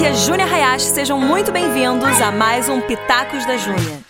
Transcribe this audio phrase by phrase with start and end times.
[0.00, 4.09] aqui é Júnia Hayashi, sejam muito bem-vindos a mais um Pitacos da Júnia.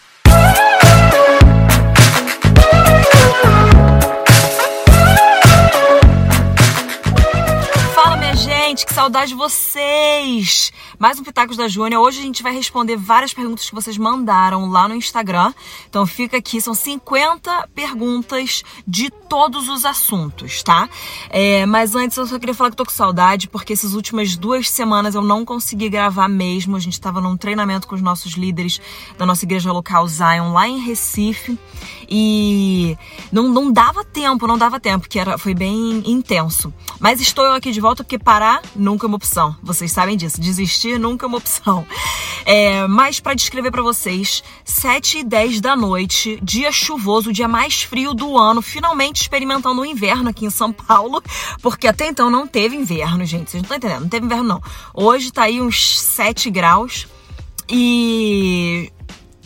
[9.00, 10.70] Saudade de vocês!
[10.98, 11.98] Mais um Pitacos da Júnia.
[11.98, 15.54] Hoje a gente vai responder várias perguntas que vocês mandaram lá no Instagram.
[15.88, 20.86] Então fica aqui, são 50 perguntas de todos os assuntos, tá?
[21.30, 24.68] É, mas antes eu só queria falar que tô com saudade, porque essas últimas duas
[24.68, 26.76] semanas eu não consegui gravar mesmo.
[26.76, 28.82] A gente estava num treinamento com os nossos líderes
[29.16, 31.58] da nossa igreja local Zion lá em Recife.
[32.10, 32.98] E
[33.30, 36.74] não, não dava tempo, não dava tempo, que era, foi bem intenso.
[36.98, 39.56] Mas estou eu aqui de volta porque parar nunca é uma opção.
[39.62, 40.40] Vocês sabem disso.
[40.40, 41.86] Desistir nunca é uma opção.
[42.44, 47.82] É, mas para descrever para vocês, 7 e 10 da noite, dia chuvoso, dia mais
[47.82, 51.22] frio do ano, finalmente experimentando o inverno aqui em São Paulo,
[51.62, 53.50] porque até então não teve inverno, gente.
[53.50, 54.62] Vocês não estão entendendo, não teve inverno não.
[54.92, 57.06] Hoje tá aí uns 7 graus
[57.68, 58.92] e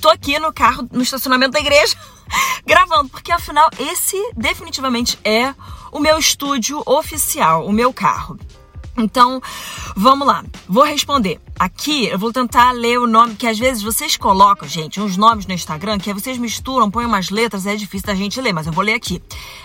[0.00, 1.96] tô aqui no carro, no estacionamento da igreja,
[2.66, 5.54] gravando, porque afinal esse definitivamente é
[5.92, 8.38] o meu estúdio oficial, o meu carro.
[8.96, 9.42] Então,
[9.96, 10.44] vamos lá.
[10.68, 11.40] Vou responder.
[11.58, 15.46] Aqui eu vou tentar ler o nome, que às vezes vocês colocam, gente, uns nomes
[15.46, 18.72] no Instagram, que vocês misturam, põem umas letras, é difícil da gente ler, mas eu
[18.72, 19.20] vou ler aqui.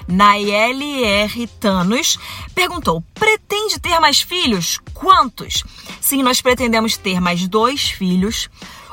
[0.07, 1.47] Nayeli R.
[1.59, 2.17] Thanos
[2.55, 4.79] perguntou: pretende ter mais filhos?
[4.93, 5.63] Quantos?
[6.01, 8.49] Sim, nós pretendemos ter mais dois filhos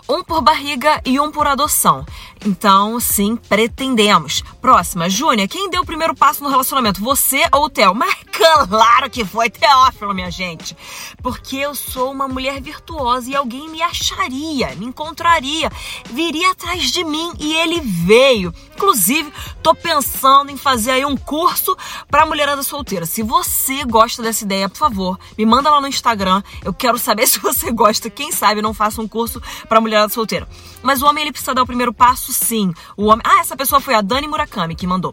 [0.08, 2.04] um por barriga e um por adoção.
[2.44, 4.42] Então, sim, pretendemos.
[4.60, 7.00] Próxima, Júnia, quem deu o primeiro passo no relacionamento?
[7.00, 7.94] Você ou o Theo?
[7.94, 10.76] Mas claro que foi Teófilo, minha gente.
[11.22, 15.70] Porque eu sou uma mulher virtuosa e alguém me acharia, me encontraria,
[16.10, 18.54] viria atrás de mim e ele veio.
[18.74, 21.76] Inclusive, tô pensando em fazer aí um curso
[22.08, 23.06] para mulherada solteira.
[23.06, 26.42] Se você gosta dessa ideia, por favor, me manda lá no Instagram.
[26.64, 28.10] Eu quero saber se você gosta.
[28.10, 30.46] Quem sabe não faça um curso para mulherada solteira.
[30.82, 32.72] Mas o homem ele precisa dar o primeiro passo, sim.
[32.96, 33.22] O homem.
[33.24, 35.12] Ah, essa pessoa foi a Dani Murakami que mandou.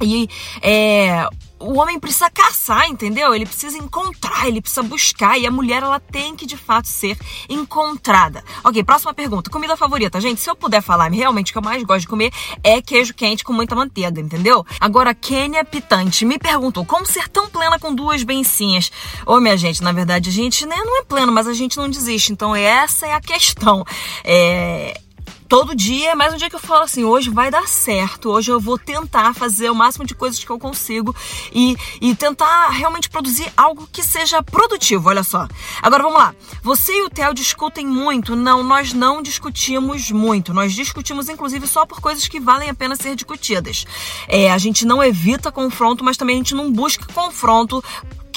[0.00, 0.28] E
[0.60, 3.34] é, o homem precisa caçar, entendeu?
[3.34, 7.18] Ele precisa encontrar, ele precisa buscar e a mulher ela tem que de fato ser
[7.48, 8.44] encontrada.
[8.64, 9.50] Ok, próxima pergunta.
[9.50, 10.40] Comida favorita, gente?
[10.40, 12.32] Se eu puder falar, realmente o que eu mais gosto de comer
[12.62, 14.64] é queijo quente com muita manteiga, entendeu?
[14.80, 18.90] Agora, Kênia Pitante me perguntou como ser tão plena com duas bencinhas.
[19.26, 21.88] Ô, minha gente, na verdade a gente né, não é pleno, mas a gente não
[21.88, 22.32] desiste.
[22.32, 23.84] Então essa é a questão.
[24.24, 25.00] É
[25.48, 28.60] todo dia, mas um dia que eu falo assim, hoje vai dar certo, hoje eu
[28.60, 31.16] vou tentar fazer o máximo de coisas que eu consigo
[31.52, 35.48] e, e tentar realmente produzir algo que seja produtivo, olha só.
[35.82, 36.34] Agora vamos lá.
[36.62, 38.36] Você e o Theo discutem muito?
[38.36, 40.52] Não, nós não discutimos muito.
[40.52, 43.86] Nós discutimos, inclusive, só por coisas que valem a pena ser discutidas.
[44.28, 47.82] É, a gente não evita confronto, mas também a gente não busca confronto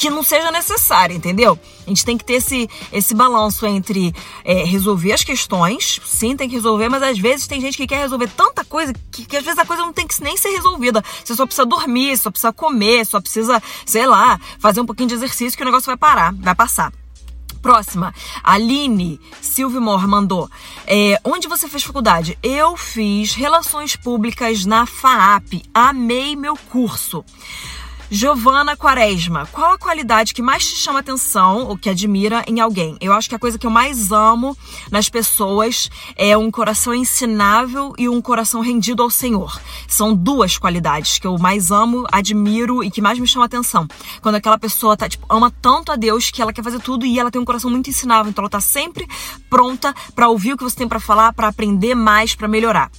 [0.01, 1.59] que não seja necessária, entendeu?
[1.85, 4.11] A gente tem que ter esse, esse balanço entre
[4.43, 7.99] é, resolver as questões, sim, tem que resolver, mas às vezes tem gente que quer
[7.99, 11.03] resolver tanta coisa que, que às vezes a coisa não tem que nem ser resolvida.
[11.23, 15.13] Você só precisa dormir, só precisa comer, só precisa, sei lá, fazer um pouquinho de
[15.13, 16.91] exercício que o negócio vai parar, vai passar.
[17.61, 18.11] Próxima,
[18.43, 20.49] Aline Silvimor mandou.
[20.87, 22.35] É, onde você fez faculdade?
[22.41, 25.61] Eu fiz Relações Públicas na FAAP.
[25.71, 27.23] Amei meu curso.
[28.13, 32.97] Giovana Quaresma, qual a qualidade que mais te chama atenção ou que admira em alguém?
[32.99, 34.55] Eu acho que a coisa que eu mais amo
[34.91, 39.57] nas pessoas é um coração ensinável e um coração rendido ao Senhor.
[39.87, 43.87] São duas qualidades que eu mais amo, admiro e que mais me chama atenção.
[44.21, 47.17] Quando aquela pessoa tá, tipo, ama tanto a Deus que ela quer fazer tudo e
[47.17, 49.07] ela tem um coração muito ensinável, então ela tá sempre
[49.49, 52.91] pronta para ouvir o que você tem para falar, para aprender mais, para melhorar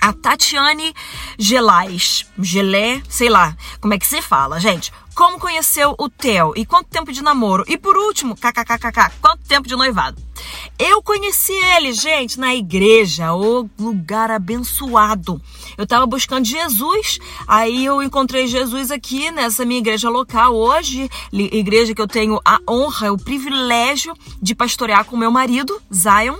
[0.00, 0.94] a Tatiane
[1.38, 4.92] Gelais, Gelé, sei lá, como é que se fala, gente.
[5.14, 7.64] Como conheceu o Theo e quanto tempo de namoro?
[7.68, 10.29] E por último, kkkk, quanto tempo de noivado?
[10.78, 15.40] Eu conheci ele, gente, na igreja, o lugar abençoado.
[15.76, 21.94] Eu tava buscando Jesus, aí eu encontrei Jesus aqui nessa minha igreja local hoje, igreja
[21.94, 26.36] que eu tenho a honra, o privilégio de pastorear com meu marido, Zion.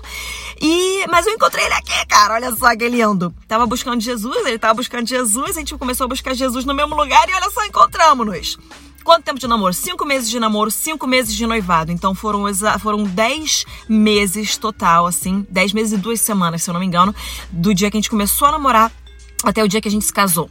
[0.60, 2.34] E, mas eu encontrei ele aqui, cara.
[2.34, 3.34] Olha só que lindo.
[3.48, 6.94] Tava buscando Jesus, ele tava buscando Jesus, a gente começou a buscar Jesus no mesmo
[6.94, 8.58] lugar e olha só, encontramos-nos.
[9.02, 9.72] Quanto tempo de namoro?
[9.72, 11.90] Cinco meses de namoro, cinco meses de noivado.
[11.90, 12.44] Então foram,
[12.78, 17.14] foram dez meses total, assim, dez meses e duas semanas, se eu não me engano,
[17.50, 18.92] do dia que a gente começou a namorar
[19.44, 20.50] até o dia que a gente se casou.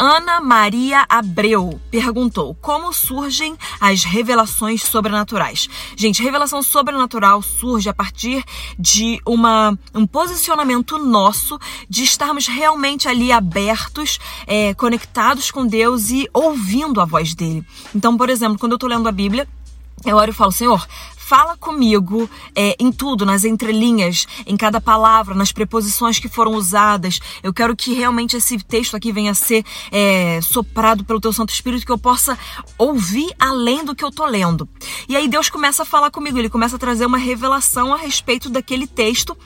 [0.00, 5.68] Ana Maria Abreu perguntou como surgem as revelações sobrenaturais.
[5.96, 8.44] Gente, revelação sobrenatural surge a partir
[8.78, 16.28] de uma, um posicionamento nosso de estarmos realmente ali abertos, é, conectados com Deus e
[16.32, 17.66] ouvindo a voz dele.
[17.92, 19.48] Então, por exemplo, quando eu estou lendo a Bíblia,
[20.04, 20.86] eu oro e falo, Senhor,
[21.28, 27.20] Fala comigo é, em tudo, nas entrelinhas, em cada palavra, nas preposições que foram usadas.
[27.42, 29.62] Eu quero que realmente esse texto aqui venha a ser
[29.92, 32.38] é, soprado pelo Teu Santo Espírito, que eu possa
[32.78, 34.66] ouvir além do que eu tô lendo.
[35.06, 38.48] E aí Deus começa a falar comigo, ele começa a trazer uma revelação a respeito
[38.48, 39.36] daquele texto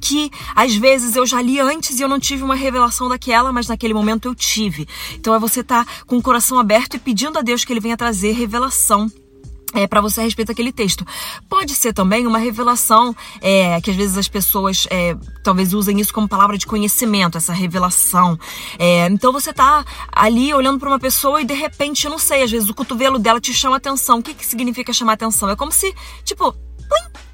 [0.00, 3.66] que às vezes eu já li antes e eu não tive uma revelação daquela, mas
[3.66, 4.86] naquele momento eu tive.
[5.14, 7.80] Então é você estar tá com o coração aberto e pedindo a Deus que ele
[7.80, 9.10] venha trazer revelação
[9.74, 11.06] é, para você a respeito daquele texto.
[11.48, 16.12] Pode ser também uma revelação, é, que às vezes as pessoas é, talvez usem isso
[16.12, 18.38] como palavra de conhecimento, essa revelação.
[18.78, 22.42] É, então você tá ali olhando para uma pessoa e de repente, eu não sei,
[22.42, 24.18] às vezes o cotovelo dela te chama atenção.
[24.18, 25.48] O que, que significa chamar atenção?
[25.50, 26.54] É como se, tipo,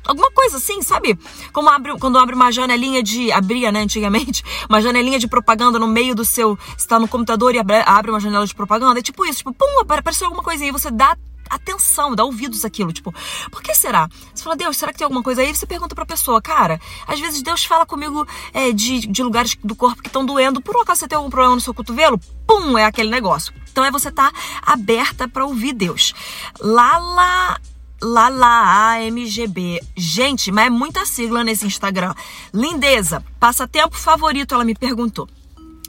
[0.09, 1.19] alguma coisa assim, sabe?
[1.53, 3.31] Como abre, quando abre uma janelinha de.
[3.31, 6.59] abria, né, antigamente, uma janelinha de propaganda no meio do seu.
[6.77, 8.99] Você tá no computador e abre, abre uma janela de propaganda.
[8.99, 11.17] É tipo isso, tipo, pum, apareceu alguma coisinha e você dá
[11.51, 12.93] atenção, dá ouvidos àquilo.
[12.93, 13.15] Tipo,
[13.51, 14.09] por que será?
[14.35, 15.55] Você fala, Deus, será que tem alguma coisa aí?
[15.55, 19.75] Você pergunta pra pessoa, cara, às vezes Deus fala comigo é, de, de lugares do
[19.75, 20.61] corpo que estão doendo.
[20.61, 22.19] Por um acaso você tem algum problema no seu cotovelo?
[22.47, 23.53] Pum, é aquele negócio.
[23.71, 26.15] Então é você estar tá aberta para ouvir Deus.
[26.61, 27.61] Lala.
[28.01, 29.81] Lala AMGB.
[29.97, 32.15] Gente, mas é muita sigla nesse Instagram.
[32.55, 35.29] Lindeza, passatempo favorito, ela me perguntou.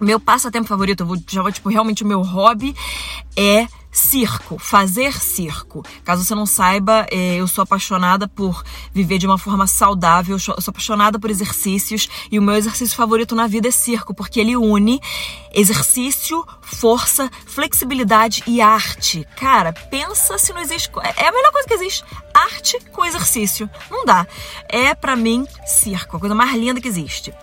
[0.01, 2.75] Meu passatempo favorito, vou, já vou, tipo, realmente o meu hobby
[3.35, 5.83] é circo, fazer circo.
[6.03, 8.63] Caso você não saiba, é, eu sou apaixonada por
[8.93, 13.35] viver de uma forma saudável, eu sou apaixonada por exercícios e o meu exercício favorito
[13.35, 14.99] na vida é circo, porque ele une
[15.53, 19.27] exercício, força, flexibilidade e arte.
[19.35, 20.89] Cara, pensa se não existe.
[21.17, 22.03] É a melhor coisa que existe.
[22.33, 23.69] Arte com exercício.
[23.89, 24.27] Não dá.
[24.67, 27.33] É para mim circo, a coisa mais linda que existe.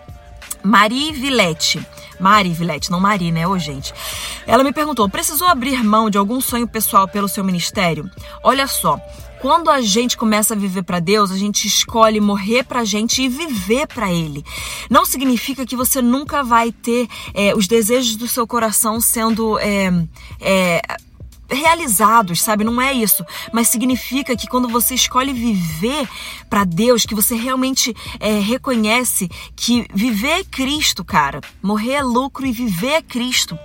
[0.66, 1.80] Marie Villette.
[2.18, 3.94] Mari Villette, não Mari, né, ô gente?
[4.46, 8.10] Ela me perguntou: precisou abrir mão de algum sonho pessoal pelo seu ministério?
[8.42, 8.98] Olha só,
[9.40, 13.22] quando a gente começa a viver para Deus, a gente escolhe morrer para a gente
[13.22, 14.44] e viver para Ele.
[14.90, 19.92] Não significa que você nunca vai ter é, os desejos do seu coração sendo é,
[20.40, 20.82] é,
[21.48, 22.64] realizados, sabe?
[22.64, 23.24] Não é isso.
[23.52, 26.08] Mas significa que quando você escolhe viver
[26.48, 31.40] para Deus, que você realmente é, reconhece que viver é Cristo, cara.
[31.62, 33.58] Morrer é lucro e viver é Cristo.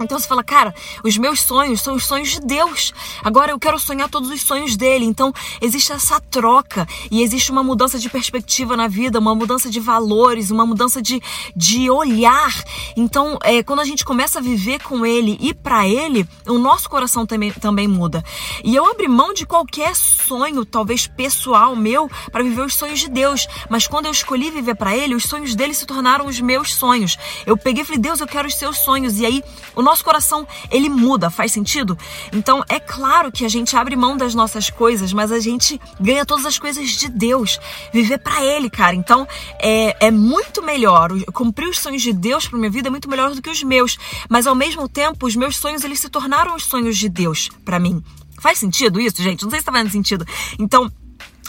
[0.00, 2.92] Então você fala, cara, os meus sonhos são os sonhos de Deus.
[3.22, 5.04] Agora eu quero sonhar todos os sonhos dele.
[5.04, 9.80] Então existe essa troca e existe uma mudança de perspectiva na vida, uma mudança de
[9.80, 11.20] valores, uma mudança de,
[11.54, 12.52] de olhar.
[12.96, 16.88] Então, é, quando a gente começa a viver com ele e para ele, o nosso
[16.88, 18.24] coração também, também muda.
[18.64, 23.08] E eu abri mão de qualquer sonho, talvez pessoal meu, para viver os sonhos de
[23.08, 23.46] Deus.
[23.68, 27.18] Mas quando eu escolhi viver para ele, os sonhos dele se tornaram os meus sonhos.
[27.46, 29.18] Eu peguei e falei, Deus, eu quero os seus sonhos.
[29.18, 29.42] E aí,
[29.80, 31.98] o nosso coração, ele muda, faz sentido?
[32.32, 36.24] Então, é claro que a gente abre mão das nossas coisas, mas a gente ganha
[36.24, 37.58] todas as coisas de Deus.
[37.92, 38.94] Viver para Ele, cara.
[38.94, 39.26] Então,
[39.58, 41.10] é, é muito melhor.
[41.32, 43.98] Cumprir os sonhos de Deus para minha vida é muito melhor do que os meus.
[44.28, 47.78] Mas, ao mesmo tempo, os meus sonhos, eles se tornaram os sonhos de Deus para
[47.78, 48.02] mim.
[48.40, 49.42] Faz sentido isso, gente?
[49.42, 50.26] Não sei se tá fazendo sentido.
[50.58, 50.90] Então,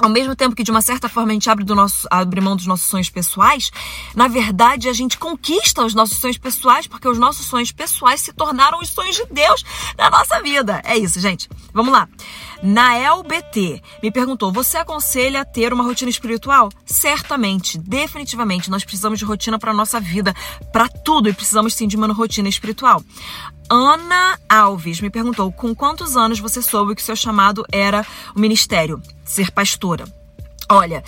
[0.02, 2.56] ao mesmo tempo que de uma certa forma a gente abre, do nosso, abre mão
[2.56, 3.72] dos nossos sonhos pessoais,
[4.16, 8.34] na verdade a gente conquista os nossos sonhos pessoais, porque os nossos sonhos pessoais se
[8.34, 9.64] tornaram os sonhos de Deus
[9.98, 10.82] na nossa vida.
[10.84, 11.48] É isso, gente.
[11.74, 12.10] Vamos lá.
[12.64, 16.70] Nael BT me perguntou: você aconselha ter uma rotina espiritual?
[16.86, 20.34] Certamente, definitivamente, nós precisamos de rotina para nossa vida,
[20.72, 23.04] para tudo, e precisamos sim de uma rotina espiritual.
[23.70, 28.06] Ana Alves me perguntou: com quantos anos você soube que seu chamado era
[28.36, 30.06] o ministério, ser pastora?
[30.70, 31.04] Olha,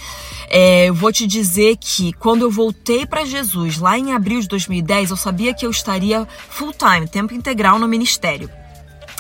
[0.50, 4.48] é, eu vou te dizer que quando eu voltei para Jesus, lá em abril de
[4.48, 8.50] 2010, eu sabia que eu estaria full time, tempo integral no ministério.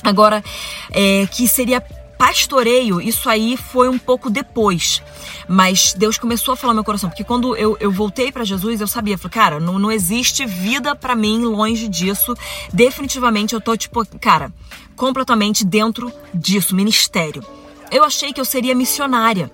[0.04, 0.44] Agora,
[0.92, 1.82] é, que seria
[2.18, 5.02] pastoreio, isso aí foi um pouco depois.
[5.48, 8.82] Mas Deus começou a falar no meu coração, porque quando eu, eu voltei para Jesus,
[8.82, 12.34] eu sabia, falei, cara, não, não existe vida para mim longe disso.
[12.72, 14.52] Definitivamente eu tô, tipo, cara,
[14.96, 17.44] completamente dentro disso, ministério.
[17.94, 19.52] Eu achei que eu seria missionária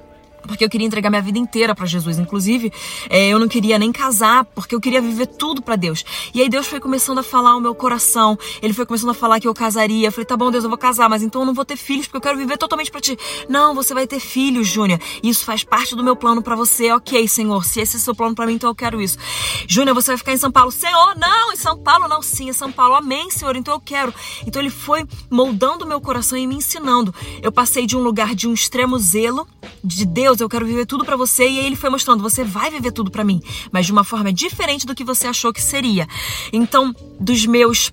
[0.49, 2.17] porque eu queria entregar minha vida inteira para Jesus.
[2.17, 2.73] Inclusive,
[3.07, 6.03] é, eu não queria nem casar, porque eu queria viver tudo para Deus.
[6.33, 8.35] E aí Deus foi começando a falar ao meu coração.
[8.59, 10.07] Ele foi começando a falar que eu casaria.
[10.07, 12.07] Eu falei, tá bom, Deus, eu vou casar, mas então eu não vou ter filhos,
[12.07, 13.15] porque eu quero viver totalmente para ti.
[13.47, 14.99] Não, você vai ter filhos, Júnior.
[15.21, 16.91] Isso faz parte do meu plano para você.
[16.93, 19.19] Ok, Senhor, se esse é seu plano para mim, então eu quero isso.
[19.67, 20.71] Júnior, você vai ficar em São Paulo.
[20.71, 22.23] Senhor, não, em São Paulo não.
[22.23, 22.95] Sim, em São Paulo.
[22.95, 23.55] Amém, Senhor.
[23.55, 24.11] Então eu quero.
[24.47, 27.13] Então ele foi moldando o meu coração e me ensinando.
[27.43, 29.47] Eu passei de um lugar de um extremo zelo
[29.83, 31.43] de Deus, eu quero viver tudo para você.
[31.43, 33.41] E aí ele foi mostrando, você vai viver tudo para mim,
[33.71, 36.07] mas de uma forma diferente do que você achou que seria.
[36.51, 37.91] Então, dos meus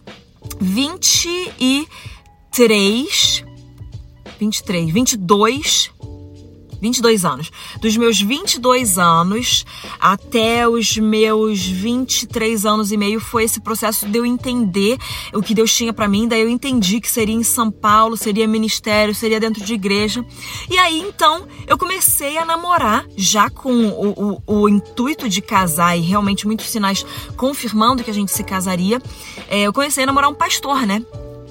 [0.60, 3.44] 23
[4.38, 5.90] 23, 22
[6.80, 7.50] 22 anos.
[7.80, 9.64] Dos meus 22 anos
[10.00, 14.99] até os meus 23 anos e meio foi esse processo de eu entender
[15.33, 16.28] o que Deus tinha para mim.
[16.28, 20.25] Daí eu entendi que seria em São Paulo, seria ministério, seria dentro de igreja.
[20.71, 25.97] E aí então eu comecei a namorar, já com o, o, o intuito de casar
[25.97, 27.04] e realmente muitos sinais
[27.37, 29.00] confirmando que a gente se casaria.
[29.49, 31.02] É, eu comecei a namorar um pastor, né?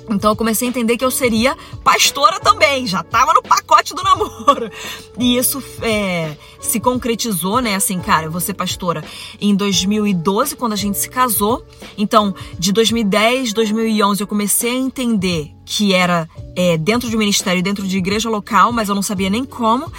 [0.09, 4.03] Então eu comecei a entender que eu seria pastora também, já tava no pacote do
[4.03, 4.69] namoro.
[5.17, 7.75] E isso é, se concretizou, né?
[7.75, 9.01] Assim, cara, eu vou ser pastora
[9.39, 11.65] em 2012, quando a gente se casou.
[11.97, 17.87] Então, de 2010, 2011, eu comecei a entender que era é, dentro de ministério, dentro
[17.87, 19.91] de igreja local, mas eu não sabia nem como.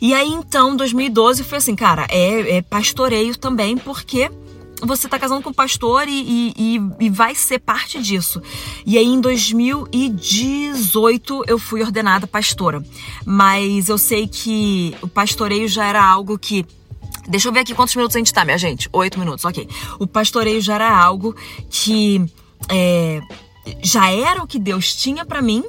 [0.00, 4.30] E aí, então, 2012 foi assim, cara, é, é pastoreio também, porque
[4.82, 8.42] você está casando com um pastor e, e, e, vai ser parte disso.
[8.84, 12.84] E aí, em 2018, eu fui ordenada pastora.
[13.24, 16.66] Mas eu sei que o pastoreio já era algo que.
[17.26, 18.88] Deixa eu ver aqui quantos minutos a gente tá, minha gente.
[18.92, 19.68] Oito minutos, ok.
[19.98, 21.34] O pastoreio já era algo
[21.70, 22.22] que
[22.68, 23.22] é,
[23.82, 25.64] já era o que Deus tinha para mim.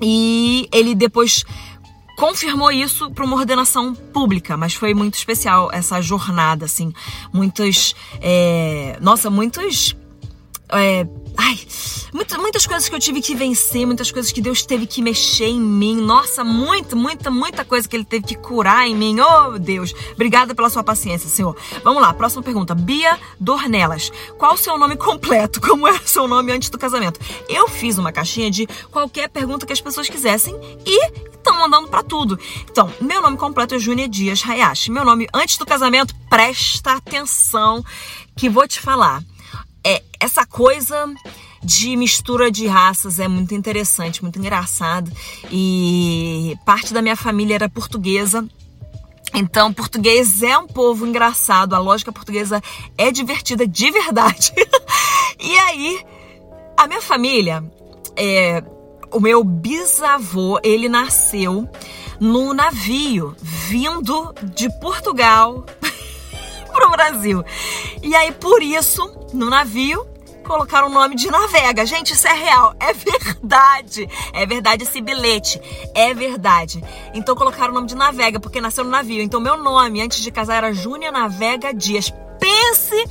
[0.00, 1.44] E ele depois
[2.16, 6.92] confirmou isso para uma ordenação pública, mas foi muito especial essa jornada, assim.
[7.32, 7.94] Muitos.
[8.20, 9.96] É, nossa, muitos.
[10.70, 11.06] É,
[11.36, 11.58] ai,
[12.12, 15.46] muitas, muitas coisas que eu tive que vencer, muitas coisas que Deus teve que mexer
[15.46, 15.96] em mim.
[15.96, 19.16] Nossa, muita, muita, muita coisa que Ele teve que curar em mim.
[19.20, 21.56] Oh, Deus, obrigada pela sua paciência, Senhor.
[21.82, 22.74] Vamos lá, próxima pergunta.
[22.74, 24.10] Bia Dornelas.
[24.38, 25.60] Qual o seu nome completo?
[25.62, 27.20] Como era o seu nome antes do casamento?
[27.48, 30.54] Eu fiz uma caixinha de qualquer pergunta que as pessoas quisessem
[30.86, 31.10] e
[31.44, 32.38] estão mandando para tudo.
[32.70, 34.90] Então, meu nome completo é Júnia Dias Hayashi.
[34.90, 37.84] Meu nome antes do casamento, presta atenção
[38.36, 39.22] que vou te falar.
[39.84, 41.12] É essa coisa
[41.62, 45.10] de mistura de raças é muito interessante, muito engraçado.
[45.50, 48.46] E parte da minha família era portuguesa.
[49.34, 52.62] Então, português é um povo engraçado, a lógica portuguesa
[52.96, 54.52] é divertida de verdade.
[55.40, 56.00] e aí,
[56.76, 57.64] a minha família
[58.16, 58.62] é,
[59.10, 61.68] o meu bisavô, ele nasceu
[62.20, 65.64] no navio vindo de Portugal
[66.74, 67.42] para o Brasil.
[68.02, 70.06] E aí, por isso, no navio,
[70.44, 71.86] colocaram o nome de Navega.
[71.86, 74.08] Gente, isso é real, é verdade.
[74.32, 75.60] É verdade esse bilhete,
[75.94, 76.84] é verdade.
[77.14, 79.22] Então colocaram o nome de Navega, porque nasceu no navio.
[79.22, 82.12] Então meu nome, antes de casar, era Júnia Navega Dias.
[82.38, 83.06] Pense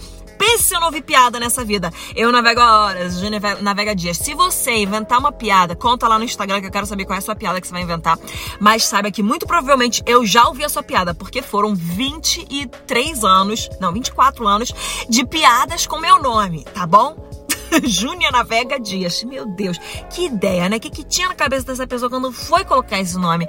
[0.57, 1.91] Se eu não vi piada nessa vida.
[2.15, 4.17] Eu navego a horas, Júnior navega dias.
[4.17, 7.19] Se você inventar uma piada, conta lá no Instagram que eu quero saber qual é
[7.19, 8.17] a sua piada que você vai inventar.
[8.60, 13.69] Mas saiba que muito provavelmente eu já ouvi a sua piada, porque foram 23 anos,
[13.79, 14.74] não, 24 anos
[15.10, 17.33] de piadas com meu nome, tá bom?
[17.84, 19.24] Júnior Navega Dias.
[19.24, 20.77] Meu Deus, que ideia, né?
[20.77, 23.48] O que, que tinha na cabeça dessa pessoa quando foi colocar esse nome?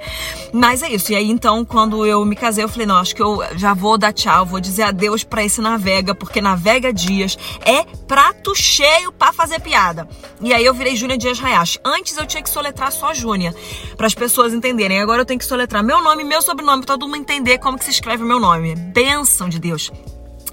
[0.53, 1.11] Mas é isso.
[1.11, 3.97] E aí, então, quando eu me casei, eu falei, não, acho que eu já vou
[3.97, 9.31] dar tchau, vou dizer adeus para esse Navega, porque Navega Dias é prato cheio para
[9.33, 10.07] fazer piada.
[10.41, 11.79] E aí eu virei Júnior Dias Hayashi.
[11.83, 13.53] Antes eu tinha que soletrar só Júnior,
[13.95, 15.01] para as pessoas entenderem.
[15.01, 17.85] Agora eu tenho que soletrar meu nome meu sobrenome, pra todo mundo entender como que
[17.85, 18.75] se escreve o meu nome.
[18.75, 19.91] Bênção de Deus.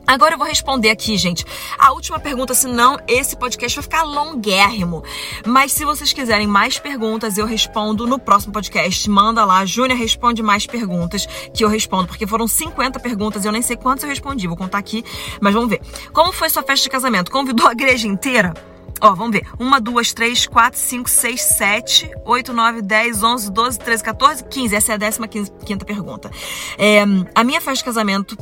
[0.06, 1.44] Agora eu vou responder aqui, gente,
[1.78, 5.02] a última pergunta, senão esse podcast vai ficar longuérrimo.
[5.46, 9.08] Mas se vocês quiserem mais perguntas, eu respondo no próximo podcast.
[9.08, 13.62] Manda lá, Júnior responde mais perguntas que eu respondo, porque foram 50 perguntas, eu nem
[13.62, 15.04] sei quantas eu respondi, vou contar aqui,
[15.40, 15.80] mas vamos ver.
[16.12, 17.30] Como foi sua festa de casamento?
[17.30, 18.52] Convidou a igreja inteira?
[19.00, 19.46] Ó, vamos ver.
[19.58, 24.76] 1, 2, 3, 4, 5, 6, 7, 8, 9, 10, 11, 12, 13, 14, 15.
[24.76, 26.30] Essa é a décima quinta pergunta.
[26.78, 27.02] É,
[27.34, 28.36] a minha festa de casamento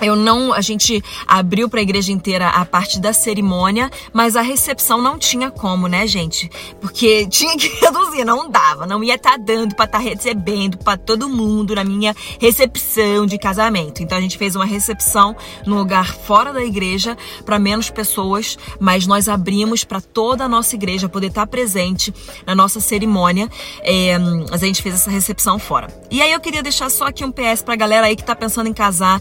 [0.00, 4.42] eu não, a gente abriu para a igreja inteira a parte da cerimônia, mas a
[4.42, 6.50] recepção não tinha como, né, gente?
[6.80, 10.78] Porque tinha que reduzir, não dava, não ia estar tá dando para estar tá recebendo
[10.78, 14.02] para todo mundo na minha recepção de casamento.
[14.02, 15.36] Então a gente fez uma recepção
[15.66, 20.74] no lugar fora da igreja para menos pessoas, mas nós abrimos para toda a nossa
[20.74, 22.12] igreja poder estar tá presente
[22.46, 23.48] na nossa cerimônia.
[23.82, 25.88] É, mas a gente fez essa recepção fora.
[26.10, 28.68] E aí eu queria deixar só aqui um PS para galera aí que tá pensando
[28.68, 29.20] em casar,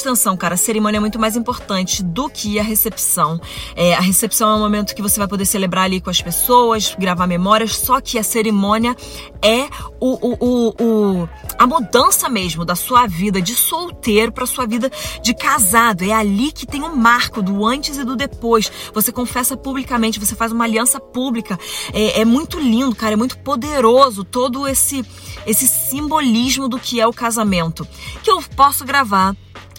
[0.00, 3.40] atenção, cara, a cerimônia é muito mais importante do que a recepção.
[3.74, 6.94] É, a recepção é um momento que você vai poder celebrar ali com as pessoas,
[6.98, 8.96] gravar memórias, só que a cerimônia
[9.42, 9.68] é
[10.00, 11.28] o, o, o, o
[11.58, 14.90] a mudança mesmo da sua vida de solteiro para sua vida
[15.22, 16.02] de casado.
[16.02, 18.70] É ali que tem o um marco do antes e do depois.
[18.94, 21.58] Você confessa publicamente, você faz uma aliança pública.
[21.92, 25.04] É, é muito lindo, cara, é muito poderoso todo esse
[25.46, 27.86] esse simbolismo do que é o casamento.
[28.22, 29.34] Que eu posso gravar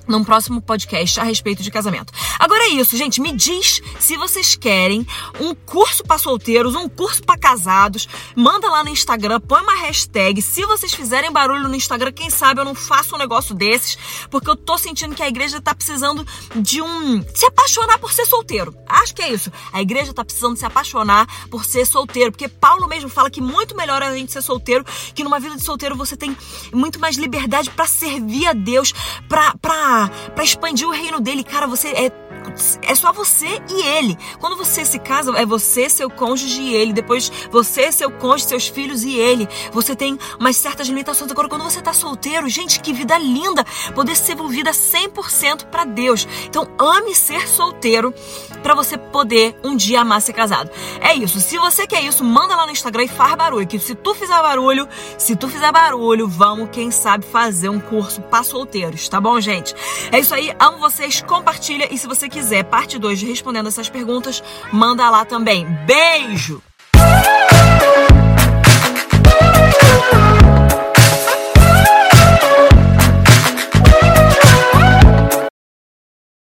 [0.08, 2.13] num próximo podcast a respeito de casamento.
[2.39, 3.22] Agora é isso, gente.
[3.22, 5.05] Me diz se vocês querem
[5.39, 8.08] um curso para solteiros, um curso para casados.
[8.36, 10.41] Manda lá no Instagram, põe uma hashtag.
[10.41, 13.98] Se vocês fizerem barulho no Instagram, quem sabe eu não faço um negócio desses,
[14.29, 18.25] porque eu tô sentindo que a igreja tá precisando de um se apaixonar por ser
[18.25, 18.75] solteiro.
[18.88, 19.51] Acho que é isso.
[19.72, 23.75] A igreja tá precisando se apaixonar por ser solteiro, porque Paulo mesmo fala que muito
[23.75, 26.36] melhor é a gente ser solteiro, que numa vida de solteiro você tem
[26.74, 28.93] muito mais liberdade para servir a Deus,
[29.27, 29.53] para
[30.33, 31.43] para expandir o reino dele.
[31.43, 32.10] Cara, você é
[32.81, 34.17] é só você e ele.
[34.39, 36.93] Quando você se casa, é você, seu cônjuge e ele.
[36.93, 39.48] Depois você, seu cônjuge, seus filhos e ele.
[39.71, 41.31] Você tem umas certas limitações.
[41.31, 46.27] Agora, quando você tá solteiro, gente, que vida linda poder ser envolvida 100% para Deus.
[46.45, 48.13] Então, ame ser solteiro
[48.62, 50.69] para você poder um dia amar ser casado.
[51.00, 51.39] É isso.
[51.39, 53.67] Se você quer isso, manda lá no Instagram e faz barulho.
[53.67, 58.21] Que se tu fizer barulho, se tu fizer barulho, vamos, quem sabe, fazer um curso
[58.21, 59.74] para solteiros, tá bom, gente?
[60.12, 60.53] É isso aí.
[60.60, 61.21] Amo vocês.
[61.21, 61.93] Compartilha.
[61.93, 65.65] E se você quiser parte 2 de respondendo essas perguntas, manda lá também.
[65.85, 66.61] Beijo!